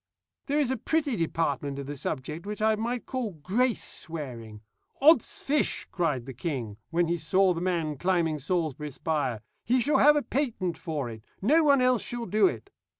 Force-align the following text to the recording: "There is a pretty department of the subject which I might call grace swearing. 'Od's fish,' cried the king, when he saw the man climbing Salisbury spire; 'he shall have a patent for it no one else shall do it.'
"There 0.47 0.57
is 0.57 0.71
a 0.71 0.77
pretty 0.77 1.15
department 1.15 1.77
of 1.77 1.85
the 1.85 1.95
subject 1.95 2.47
which 2.47 2.59
I 2.59 2.73
might 2.73 3.05
call 3.05 3.33
grace 3.33 3.83
swearing. 3.83 4.61
'Od's 4.99 5.43
fish,' 5.43 5.87
cried 5.91 6.25
the 6.25 6.33
king, 6.33 6.77
when 6.89 7.07
he 7.07 7.19
saw 7.19 7.53
the 7.53 7.61
man 7.61 7.99
climbing 7.99 8.39
Salisbury 8.39 8.89
spire; 8.89 9.41
'he 9.63 9.79
shall 9.79 9.99
have 9.99 10.15
a 10.15 10.23
patent 10.23 10.75
for 10.75 11.07
it 11.07 11.23
no 11.39 11.63
one 11.63 11.81
else 11.81 12.01
shall 12.01 12.25
do 12.25 12.47
it.' 12.47 12.71